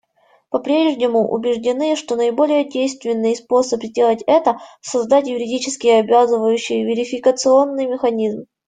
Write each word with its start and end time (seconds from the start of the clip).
По-прежнему 0.49 1.29
убеждены, 1.29 1.95
что 1.95 2.15
наиболее 2.15 2.67
действенный 2.67 3.35
способ 3.35 3.83
сделать 3.83 4.23
это— 4.25 4.57
создать 4.81 5.27
юридически 5.27 5.89
обязывающий 5.89 6.83
верификационный 6.83 7.85
механизм. 7.85 8.45